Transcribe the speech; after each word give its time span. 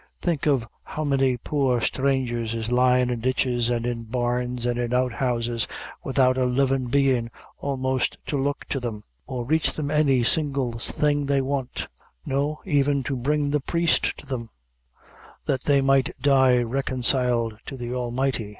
Think 0.19 0.47
of 0.47 0.67
how 0.81 1.03
many 1.03 1.37
poor 1.37 1.79
sthrangers 1.79 2.55
is 2.55 2.71
lyin' 2.71 3.11
in 3.11 3.19
ditches 3.19 3.69
an' 3.69 3.85
in 3.85 4.05
barns, 4.05 4.65
an' 4.65 4.79
in 4.79 4.95
outhouses, 4.95 5.67
without 6.03 6.39
a 6.39 6.45
livin' 6.45 6.87
bein' 6.87 7.29
a'most 7.61 8.17
to 8.25 8.35
look 8.35 8.65
to 8.69 8.79
them, 8.79 9.03
or 9.27 9.45
reach 9.45 9.73
them 9.73 9.91
any 9.91 10.23
single 10.23 10.79
thing 10.79 11.27
they 11.27 11.39
want; 11.39 11.87
no, 12.25 12.61
even 12.65 13.03
to 13.03 13.15
bring 13.15 13.51
the 13.51 13.61
priest 13.61 14.17
to 14.17 14.25
them, 14.25 14.49
that 15.45 15.65
they 15.65 15.81
might 15.81 16.19
die 16.19 16.63
reconciled 16.63 17.59
to 17.67 17.77
the 17.77 17.93
Almighty. 17.93 18.49